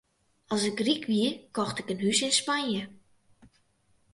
As 0.53 0.63
ik 0.69 0.79
ryk 0.87 1.03
wie, 1.11 1.29
kocht 1.55 1.79
ik 1.81 1.91
in 1.93 2.03
hûs 2.03 2.19
yn 2.27 2.37
Spanje. 2.41 2.83